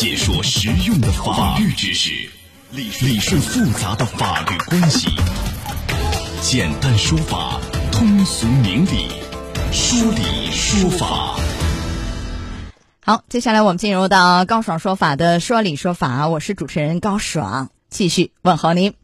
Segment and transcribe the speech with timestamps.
[0.00, 2.10] 解说实用的法律知识，
[2.70, 5.10] 理理顺复杂的法律关系，
[6.40, 7.60] 简单说法，
[7.92, 9.08] 通俗明理，
[9.70, 11.38] 说理说法。
[13.04, 18.94] 好，接下来我们进入到高爽说法的说理说法，我是主持人高爽，继续问候您。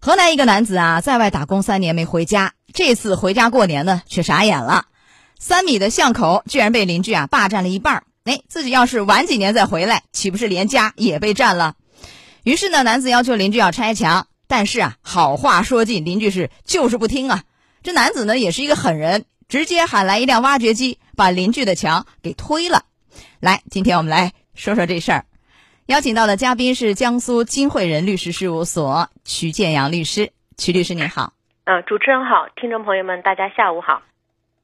[0.00, 4.86] 河南一个男子啊，在外打工三年没回家，这次回家过年呢，却傻眼了。
[5.38, 11.74] 三米的巷口居然被邻居啊霸占了一半，哎，自己要是晚几年再回来，岂不是连家也被占了？
[12.44, 17.42] 于是呢，男子要求邻居要拆墙，但是啊，好话说尽，邻居是就是不听啊。
[17.82, 22.82] 这男子呢，也是一个狠人，直接喊来一辆挖掘机，把邻居的墙给推了。
[23.40, 25.24] 来，今天我们来说说这事儿。
[25.86, 31.32] 邀请到的嘉宾是江苏金汇仁律师事务所曲建阳律师，曲律师您好。
[31.64, 34.02] 嗯，主持人好，听众朋友们大家下午好，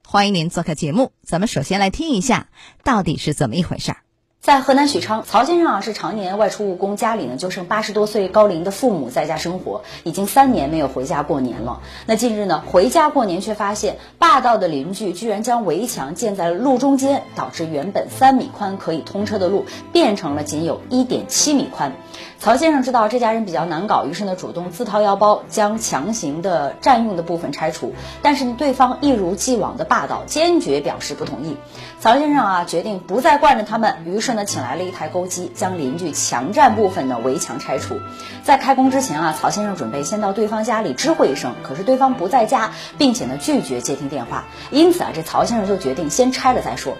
[0.07, 1.13] 欢迎您做客节目。
[1.23, 2.49] 咱们首先来听一下，
[2.85, 4.04] 到底是怎么一回事儿。
[4.45, 11.81] 在河南许昌，曹先生啊是常年外出务工，家里呢就剩八十多岁高龄的父母在家生活，已经三年没有回家过年了。
[12.05, 19.65] 那近日呢回家过年，却发现霸道的邻居居然将围墙建在了路中间，导致原本三米宽可以通车的路
[19.95, 21.93] 变成了仅有一点七米宽。
[22.39, 31.57] 曹先生知道这家人比较难搞，于是呢主动自掏腰包将强行的占用的部分拆除，但是呢对方一如既往的霸道，坚决表示不同意。
[32.05, 37.99] 曹先生啊决定不再惯着他们，于是呢请来了一台钩机，将邻居强占部分的围墙拆除。
[38.43, 46.95] 在开工之前啊，曹先生准备先到对方家里知会一声，可是对方不在家，并且呢拒绝接听电话，因此啊这曹先生就决定先拆了再说。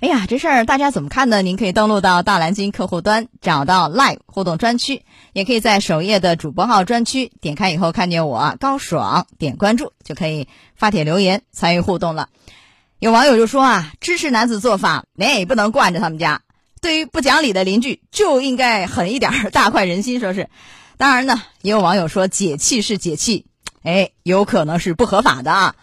[0.00, 1.42] 哎呀，这事儿大家怎么看呢？
[1.42, 12.30] 您可以登录到大蓝鲸客户端，找到 Live 互动专区，也可以在首页的主播号专区点开以后看见我高爽，点关注就可以发帖留言参与互动了。
[13.00, 16.42] 有网友就说啊，支持男子做法，哎，不能惯着他们家。
[16.82, 20.20] 对于不讲理的邻居，就应该狠一点， 大快人心。
[20.20, 20.50] 说是，
[20.98, 23.46] 当然呢，也有网友说解气是解气，
[23.84, 25.74] 哎，有可能是不合法的啊。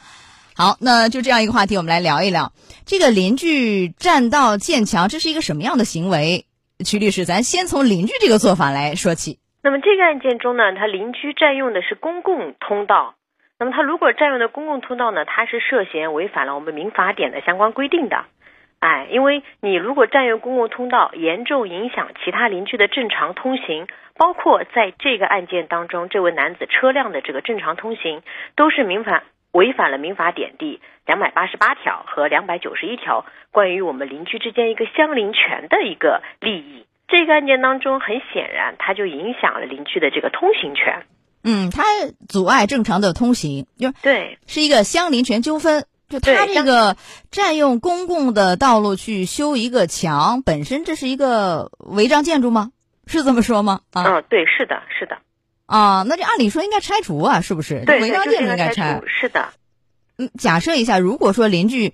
[0.56, 2.53] 好，那就这样一个话题，我们来聊一聊
[2.86, 6.46] 这个邻居占道建墙，这是一个什么样的行为？
[6.86, 9.40] 曲律师，咱先从邻居这个做法来说起。
[9.63, 13.16] 那么这个案件中呢，他邻居占用的是公共通道，
[13.59, 18.25] 那么他如果占用的公共通道呢，他是涉嫌违反了我们民法典的相关规定的。
[18.79, 28.22] 哎，因为你如果占用公共通道，严重影响其他邻居的正常通行，包括在这个案件当中，这位男子车辆的这个正常通行，
[28.56, 29.23] 都是民法。
[29.53, 36.85] 违反了民法典第两百八十八条和两百九十一条关于我们邻居之间一个相邻权的一个利益。
[37.07, 41.03] 这个案件当中，很显然，它就影响了邻居的这个通行权。
[41.47, 41.84] 嗯，它
[42.28, 45.85] 阻碍正常的通行，就对，是一个相邻权纠纷。
[46.09, 46.96] 就他这个
[47.31, 52.72] 占用公共的道路去修一个墙，本身这是一个违章建筑吗？
[53.07, 53.81] 是这么说吗？
[53.91, 55.18] 啊，嗯，对，是的，是的。
[55.66, 57.84] 啊，那这按理说应该拆除啊，是不是？
[57.86, 59.02] 对，违章建筑应该拆。
[59.06, 59.50] 是的。
[60.18, 61.94] 嗯，假设一下，如果说邻居，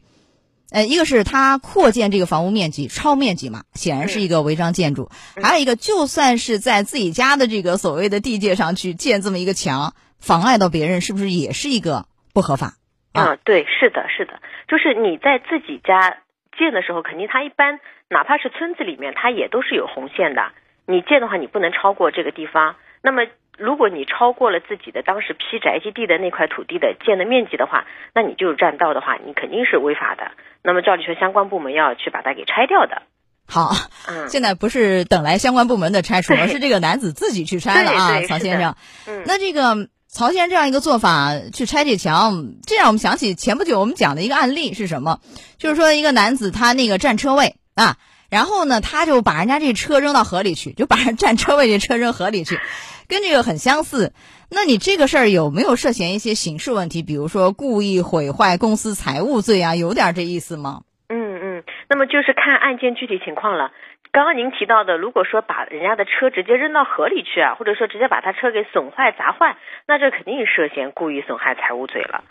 [0.74, 5.04] 呃，一个是他扩建这个房屋面积超面积嘛，显然是一个违章建筑；
[5.40, 12.74] 还有一个，就算是在自己家的这个所谓的地界上去建这么一个墙，妨碍到别人，是不是也是一个不合法？
[13.14, 16.18] 啊，对，是的，是的，就是你在自己家
[16.58, 17.80] 建的时候，肯定他一般，
[18.10, 20.52] 哪怕是村子里面，它也都是有红线的。
[20.88, 22.76] 你建的话，你不能超过这个地方。
[23.04, 23.22] 那么。
[23.58, 30.32] 如果你超过了自己的当时批宅基地的那块土地的建的面积的话，那你就是占道的话，你肯定是违法的。
[30.64, 33.02] 那么照理说，相关部门要去把它给拆掉的。
[33.46, 33.72] 好，
[34.08, 38.76] 嗯，现在不是等来相关部门的拆除，而 是这个男子自己去拆了啊，曹先生。
[39.06, 45.20] 嗯，那这个曹先生这样一个做法去拆这墙，这让我们想起前不久我们讲的一个案例是什么？
[45.58, 47.98] 就是说一个男子他那个占车位啊，
[48.34, 52.60] 然后呢他就把人家这车扔到河里去， 就把人占车位这车扔河里去。
[53.08, 54.12] 跟这个很相似，
[54.50, 57.04] 那你这个事儿有没有涉嫌一些刑事问题？
[57.04, 60.82] 比如说故意毁坏公司财物罪啊，有点这意思吗？
[61.10, 63.72] 嗯嗯，那么就是看案件具体情况了。
[64.12, 72.24] 刚刚您提到的，如果说把人家的车直接扔到河里去啊，或者说直接把他车给损坏砸坏，那这肯定涉嫌故意损害财物罪了。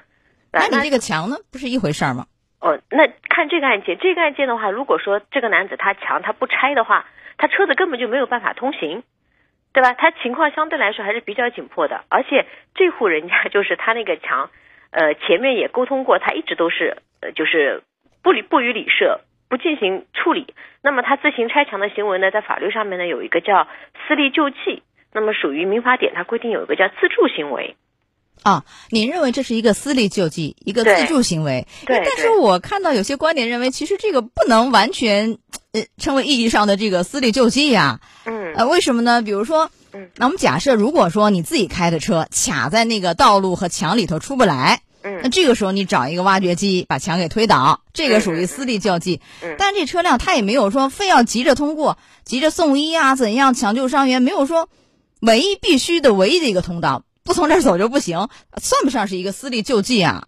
[0.50, 2.26] 那你这个墙呢，不是一回事儿吗？
[2.62, 7.04] 哦，那看这个案件，这个案件的话，如果说这个男子他墙他不拆的话，
[7.36, 9.02] 他车子根本就没有办法通行。
[9.74, 9.94] 对吧？
[9.94, 12.44] 他情况相对来说还是比较紧迫的，而且
[12.74, 14.50] 这户人家 就是他那个墙，
[14.90, 17.82] 呃，前面也沟通过，他一直都是呃，就是
[18.22, 20.52] 不理不予理设，不进行处理。
[20.82, 23.66] 那么他自行拆墙的行为呢，在法律上面呢有一个叫
[24.06, 24.82] 私力救济，
[25.14, 27.74] 那么属于民法典它规定有一个叫自助行为。
[28.42, 31.66] 啊，您认为这是一个私力救济，一个自助行为？
[31.86, 32.02] 对。
[32.04, 35.38] 但是我看到有些观点认为，其实这个不能完全
[35.72, 38.00] 呃称为意义上的这个私力救济呀。
[38.24, 39.22] 嗯呃，为什么呢？
[39.22, 49.20] 比如说，嗯，那我们假设如果说你自己开的车卡在那个道路和墙里头出不来，那嗯这个时候你找一个挖掘机把墙给推倒，这个属于私力救济。
[49.42, 54.68] 嗯但这车辆它也没有说非要急着通过，急着送医啊，怎样抢救伤员，没有说
[55.20, 58.18] 唯一必须的唯一的一个通道，不从这儿走就不行，
[58.56, 60.26] 算不上是一个私力救济啊。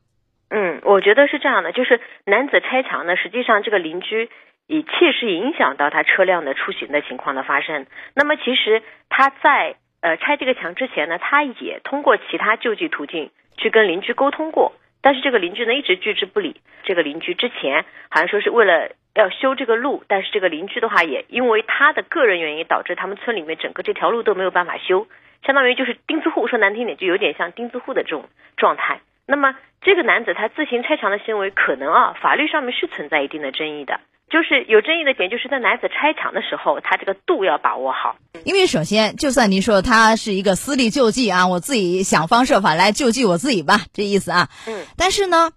[0.51, 4.31] 嗯，我觉得是这样的，就是男子拆墙呢，实际上这个邻居
[4.69, 7.87] 以切实影响到他车辆的出行的情况的发生。
[8.15, 16.61] 那么其实他在呃拆这个墙之前呢，他也通过其他救济途径去跟邻居沟通过，但是这个邻居呢一直拒之不理。
[16.85, 25.09] 这个邻居之前好像说是为了要修这个路，但是这个邻居的话也因为他的个人原因导致他们村里面整个这条路都没有办法修，
[25.45, 29.01] 相当于就是钉子户，说难听点就有点像钉子户的这种状态。
[29.27, 34.01] 那么这个男子他自行拆墙的行为，可能啊法律上面是存在一定的争议的。
[34.31, 38.17] 就是有争议的点，就是在男子拆墙的时候，他这个度要把握好。
[38.45, 44.49] 因为首先，就算您说他是一个私力救济啊，我自己想方设法来救济我自己吧，这意思啊。
[44.67, 44.87] 嗯。
[44.97, 45.53] 但是呢，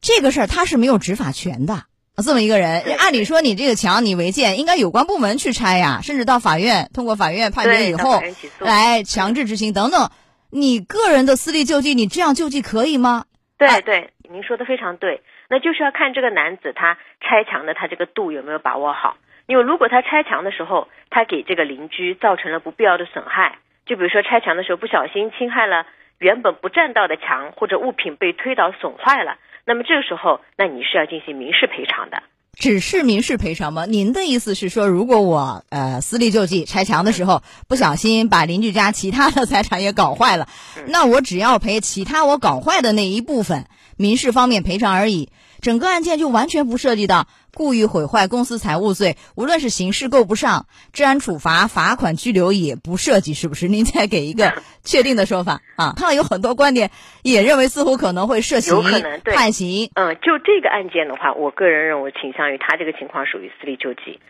[0.00, 1.82] 这个事儿他是没有执法权的。
[2.24, 8.22] 这么一个人，按理说你这个墙你违建，应该有关部门去拆呀，甚至到法院通过法院判决以后
[8.58, 10.10] 来强制执行等等。
[10.50, 13.24] 你个人的私力救济，你这样救济可以吗？
[13.24, 19.16] 啊对对，您说的非常对，那就是要看这个男子他拆墙的他这个度有没有把握好。
[19.46, 25.86] 因为如果他拆墙的时候，他给这个邻居造成了不必要的损害，就比如说拆墙的时候不小心侵害了
[26.18, 29.36] 原本不占道的墙，或者物品被推倒损坏了，
[29.66, 32.22] 那么这个时候，那你是要进行民事赔偿的。
[32.58, 33.84] 只是民事赔偿吗？
[33.84, 40.48] 您的意思是说，如果我呃私力救济拆墙的时候不小心把邻居家其他的财产也搞坏了，
[40.86, 43.66] 那我只要赔其他我搞坏的那一部分
[43.98, 45.28] 民事方面赔偿而已，
[45.60, 53.68] 整个案件就完全不涉及到故意毁坏公私财物罪，无论是刑事够不上，治安处罚、罚款、拘留也不涉及，是不是？
[53.68, 54.52] 您再给一个
[54.84, 55.92] 确定的说法啊？
[55.96, 56.90] 看到有很多观点
[57.22, 64.20] 也认为似乎可能会涉刑有可能对判刑，嗯，就这个案件的话，我个人认为倾向于他这个情况属于私力救济。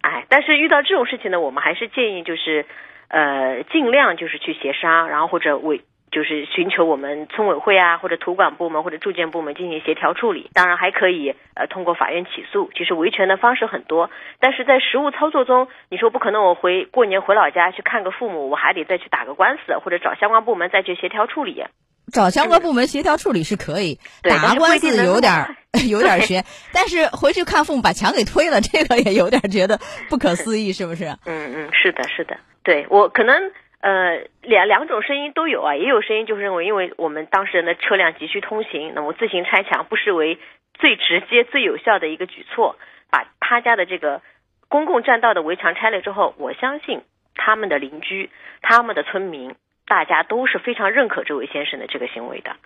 [0.00, 2.66] 哎，但是遇到这种事情呢，我们还是建议就是，
[3.08, 5.82] 呃，尽量就是去协商，然后或者为
[6.14, 10.48] 就是寻求我们村委会啊，或者土管部门或者住建部门进行协调处理。
[10.54, 12.70] 当然还可以呃通过法院起诉。
[12.76, 14.08] 其实维权的方式很多，
[14.38, 21.64] 但是在实务操作中，你说不可能我回过年回老家去看个父母，我还得再去打个官司，或者找相关部门再去协调处理。
[22.12, 25.56] 找相关部门协调处理是可以，打官司有点儿
[25.88, 31.06] 有点儿 悬，但是回去看父母把墙给推了，这个也有点儿觉得不可思议，是不是？
[31.24, 33.50] 嗯嗯，是的，是的，对我可能
[33.84, 40.38] 呃两两种声音都有啊，也有声音就是认为，因为我们当事人的车辆急需通行，那么自行拆墙不失为
[40.72, 42.76] 最直接、最有效的一个举措，
[43.10, 44.22] 把他家的这个
[44.70, 47.02] 公共占道的围墙拆了之后，我相信
[47.34, 48.30] 他们的邻居、
[48.62, 49.54] 他们的村民，
[49.86, 52.56] 大家都是非常认可这位先生的这个行为的，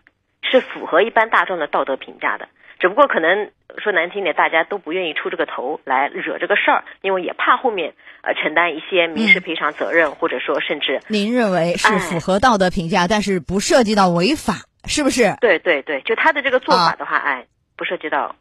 [0.42, 2.48] 是符合一般大众的道德评价的。
[2.78, 3.50] 只不过可能
[3.82, 15.36] 说难听点，大家都不愿意出这个头来惹这个事儿，因为也怕后面呃承担一些民事赔偿责任，或者说甚至您认为是哎符合道德评价，但是不涉及到违法，是不是？
[15.40, 17.46] 对对对，就他的这个做啊法的话，哎，
[17.76, 18.36] 不涉及到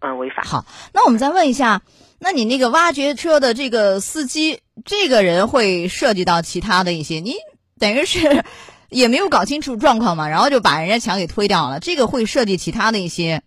[0.00, 0.42] 嗯违法。
[0.44, 0.64] 好，
[0.94, 1.82] 那我们再问一下，
[2.20, 7.34] 那你那个挖掘车的这个司机，这个人会涉及到其他的一些，你
[7.80, 8.44] 等于是
[8.90, 13.42] 也没有搞清楚状况嘛，然后就把人家墙给推掉了，这个会涉及其他的一些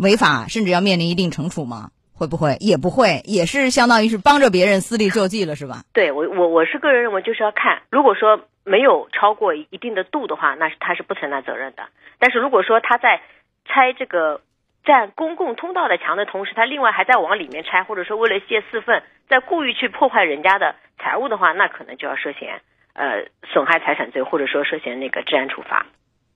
[0.00, 1.90] 违法，甚至要面临一定惩处吗？
[2.14, 2.56] 会不会？
[2.60, 5.84] 也不会，也是相当于是帮着别人私力救济了，是吧？
[5.94, 11.84] 对我我我是个人认为，就是要看，如果说没有超过一定的度的话，那是他是不承担责任的。
[12.18, 13.22] 但是如果说他在
[13.64, 14.42] 拆这个
[14.84, 22.60] 占公共通道的墙的同时，他另外还在往里面拆，或者说为了泄私愤，在故意去破坏人家的财物的话，那可能就要涉嫌
[22.92, 25.86] 呃损害财产罪，或者说涉嫌那个治安处罚。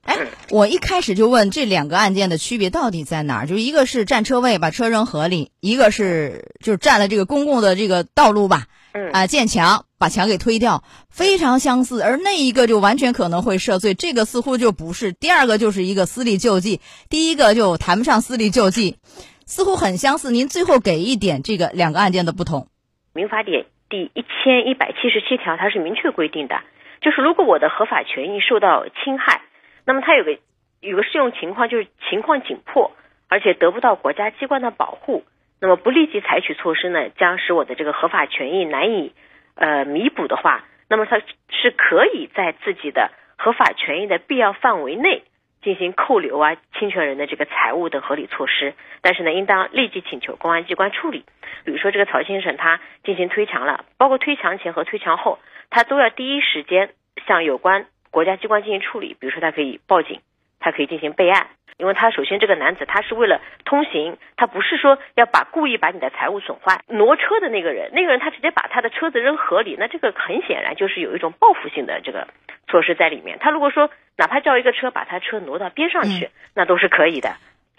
[0.05, 0.17] 哎，
[0.51, 3.47] 我一开始就问这两个案件的区别到底在哪儿？
[3.47, 12.03] 就一个是占车位把车扔河里，一个是就是占了这个公共的这个道路吧，嗯啊、建墙把墙给推掉，非常相似。
[12.03, 15.13] 而那一个就完全可能会涉罪，这个似乎就不是。
[15.13, 18.99] 第二个就是一个私力救济，第一个就谈不上私力救济，
[19.47, 20.31] 似乎很相似。
[20.31, 22.69] 您最后给一点这个两个案件的不同。
[23.15, 26.57] 民法典第一千一百七十七条，它是明确规定的，
[27.01, 29.41] 就是如果我的合法权益受到侵害，
[29.87, 30.39] 那么它有个
[30.81, 32.93] 有个适用情况，就是情况紧迫，
[33.29, 35.25] 而且得不到国家机关的保护，
[35.61, 39.13] 那么不立即采取措施呢，将使我的这个合法权益难以
[39.55, 45.25] 呃弥补的话，那么它是可以在自己的合法权益的必要范围内
[45.63, 51.25] 进行扣留啊侵权人的这个财物等合理措施，但是呢，应当立即请求公安机关处理。
[51.65, 55.39] 比如说这个曹先生他进行推墙了，包括推墙前和推墙后，
[55.71, 56.91] 他都要第一时间
[57.27, 59.17] 向有关国家机关进行处理。
[59.19, 60.21] 比如说他可以报警，
[60.61, 61.49] 他可以进行备案。
[61.77, 66.81] 因为他首先这个男子他是为了通行，他不是说要把故意把你的财物损坏。
[66.87, 72.29] 挪车的那个人，那个人他直接把他的车子扔河里，那这个很显然就是有一种报复性的这个
[72.69, 73.39] 措施在里面。
[73.41, 77.35] 他如果说哪怕叫一个车把他车挪到边上去，那都是可以的。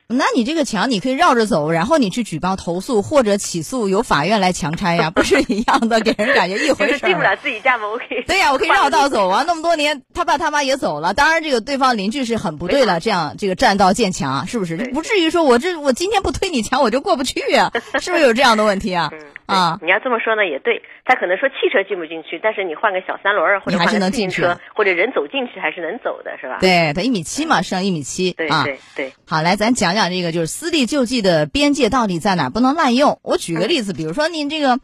[0.07, 6.99] 那你这个墙你可以绕着走，然后你去举报投诉或者起诉，由法院来强拆呀，不是一样的，给人感觉一回事。
[6.99, 8.23] 进不了自己家门，我可以。
[8.27, 9.43] 对呀，我可以绕道走啊。
[9.47, 14.77] 那么多年，他爸他妈也走了，当然这个对方邻居是很不对了，这样这个占道建墙，是不是？
[14.93, 19.09] 不至于说我这我今天不推你墙，我就过不去啊，是不是有这样的问题啊？
[19.45, 26.57] 啊，你要这么说呢也对，他可能说汽车进不进去，但是你换个小三轮儿或者换个自行车或者人走进去还是能走的，是吧？
[26.59, 28.63] 对他一米七嘛，上一米七啊。
[28.63, 29.13] 对对。
[29.27, 33.19] 好，来咱讲讲这个，就是私立救济的边界到底在哪，不能滥用。
[33.21, 34.79] 我举个例子，比如说你这个，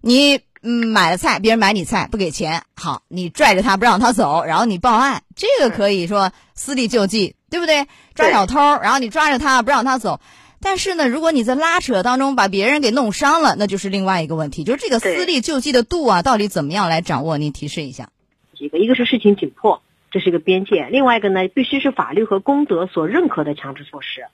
[0.00, 7.86] 你嗯买了菜，别人买你菜不给钱，好，你拽着他不让他走，然后你报案，这个可以说私立救济，对不对？
[8.14, 10.20] 抓小偷，然后你抓着他不让他走。
[10.60, 14.64] 但是呢，如果你在拉扯当中把别人给弄伤了，那就是另外一个问题。
[14.64, 17.38] 就是这个私力救济的度啊，到底怎么样来掌握？
[17.38, 18.10] 您提示一下。
[18.56, 24.24] 几个，一个是事情紧迫，这是一个边界；另外一个呢，必须是法律和公德所认可的强制措施。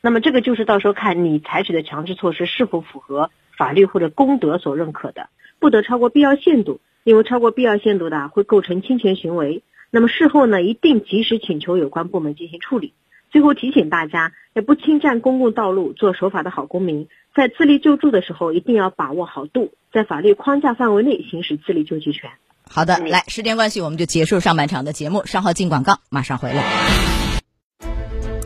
[0.00, 5.28] 那么这个就是到时候看你采取的强制措施是否符合法律或者公德所认可的，
[5.60, 9.62] 不得超过必要限度，因为超过必要限度的会构成侵权行为。
[9.90, 12.92] 那么事后呢，一定及时请求有关部门进行处理。
[13.30, 17.08] 最后提醒大家，要不侵占公共道路，做守法的好公民。
[17.34, 22.30] 在自力救助的时候，一定要把握好度，在法律框架范围内行使自力救济权。
[22.68, 26.64] 好的，来，时间关系，我们就结束上半场的节目，稍后进广告，马上回来。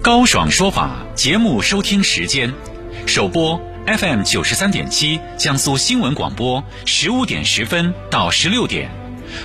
[0.03, 2.53] 高爽说法节目收听时间：
[3.07, 8.88] 首播 FM 九十三点七，江苏新闻广播，十五点十分到十六点；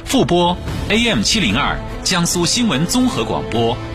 [0.04, 0.58] 复播
[0.90, 3.78] AM 七零二，江苏新闻综合广播。